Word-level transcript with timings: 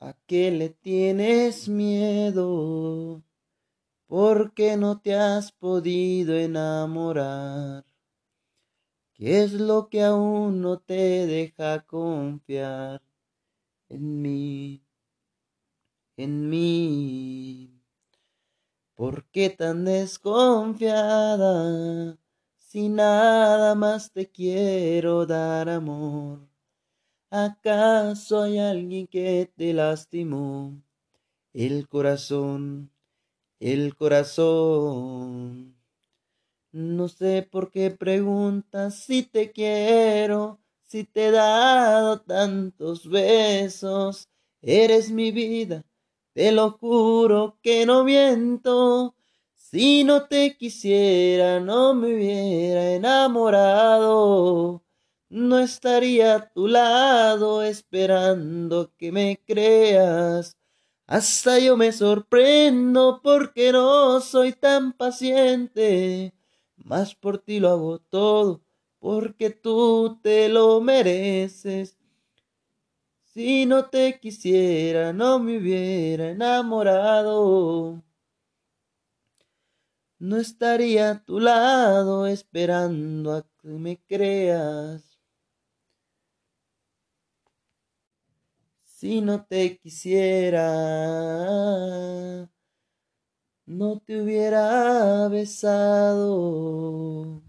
¿A 0.00 0.12
qué 0.26 0.50
le 0.50 0.70
tienes 0.70 1.68
miedo? 1.68 3.22
¿Por 4.06 4.52
qué 4.54 4.76
no 4.76 5.00
te 5.00 5.14
has 5.14 5.52
podido 5.52 6.36
enamorar? 6.36 7.84
¿Qué 9.14 9.42
es 9.42 9.52
lo 9.52 9.88
que 9.88 10.02
aún 10.02 10.60
no 10.60 10.80
te 10.80 11.26
deja 11.26 11.86
confiar 11.86 13.02
en 13.88 14.22
mí? 14.22 14.82
En 16.16 16.48
mí. 16.50 17.80
¿Por 18.94 19.24
qué 19.30 19.50
tan 19.50 19.84
desconfiada? 19.84 22.16
Si 22.56 22.88
nada 22.88 23.74
más 23.74 24.12
te 24.12 24.30
quiero 24.30 25.26
dar 25.26 25.68
amor. 25.68 26.53
¿Acaso 27.36 28.42
hay 28.42 28.60
alguien 28.60 29.08
que 29.08 29.50
te 29.56 29.72
lastimó 29.72 30.80
el 31.52 31.88
corazón? 31.88 32.92
El 33.58 33.96
corazón. 33.96 35.74
No 36.70 37.08
sé 37.08 37.42
por 37.42 37.72
qué 37.72 37.90
preguntas 37.90 38.94
si 39.02 39.24
te 39.24 39.50
quiero, 39.50 40.60
si 40.84 41.02
te 41.02 41.26
he 41.26 41.30
dado 41.32 42.20
tantos 42.20 43.10
besos. 43.10 44.28
Eres 44.62 45.10
mi 45.10 45.32
vida, 45.32 45.84
te 46.34 46.52
lo 46.52 46.70
juro 46.70 47.58
que 47.62 47.84
no 47.84 48.04
miento. 48.04 49.16
Si 49.56 50.04
no 50.04 50.26
te 50.26 50.56
quisiera, 50.56 51.58
no 51.58 51.94
me 51.94 52.14
hubiera 52.14 52.92
enamorado 52.92 54.63
no 55.28 55.58
estaría 55.58 56.36
a 56.36 56.48
tu 56.50 56.68
lado 56.68 57.62
esperando 57.62 58.92
que 58.96 59.12
me 59.12 59.40
creas. 59.46 60.56
Hasta 61.06 61.58
yo 61.58 61.76
me 61.76 61.92
sorprendo 61.92 63.20
porque 63.22 63.72
no 63.72 64.20
soy 64.20 64.52
tan 64.52 64.92
paciente, 64.92 66.32
mas 66.76 67.14
por 67.14 67.38
ti 67.38 67.60
lo 67.60 67.70
hago 67.70 67.98
todo 67.98 68.64
porque 69.04 69.50
tú 69.50 70.18
te 70.22 70.48
lo 70.48 70.80
mereces. 70.80 71.98
Si 73.22 73.66
no 73.66 73.90
te 73.90 74.18
quisiera, 74.18 75.12
no 75.12 75.38
me 75.38 75.58
hubiera 75.58 76.30
enamorado. 76.30 78.02
No 80.18 80.38
estaría 80.38 81.10
a 81.10 81.22
tu 81.22 81.38
lado 81.38 82.26
esperando 82.26 83.34
a 83.34 83.42
que 83.42 83.68
me 83.68 84.00
creas. 84.06 85.13
Si 89.04 89.20
no 89.20 89.44
te 89.44 89.76
quisiera, 89.78 90.64
no 93.66 94.00
te 94.00 94.22
hubiera 94.22 95.28
besado. 95.28 97.43